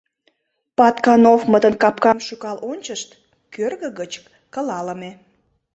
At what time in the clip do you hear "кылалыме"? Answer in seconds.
4.53-5.11